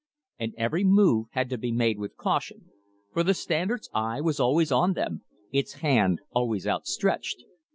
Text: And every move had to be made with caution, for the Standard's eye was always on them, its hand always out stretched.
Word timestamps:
And 0.39 0.55
every 0.57 0.83
move 0.83 1.27
had 1.33 1.47
to 1.51 1.59
be 1.59 1.71
made 1.71 1.99
with 1.99 2.17
caution, 2.17 2.71
for 3.13 3.21
the 3.21 3.35
Standard's 3.35 3.87
eye 3.93 4.19
was 4.19 4.39
always 4.39 4.71
on 4.71 4.93
them, 4.93 5.21
its 5.51 5.73
hand 5.73 6.21
always 6.31 6.65
out 6.65 6.87
stretched. 6.87 7.43